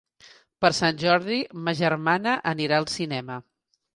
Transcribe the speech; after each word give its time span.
Per 0.63 0.71
Sant 0.77 0.97
Jordi 1.03 1.37
ma 1.67 1.75
germana 1.83 2.35
anirà 2.53 2.79
al 2.83 2.91
cinema. 2.97 3.37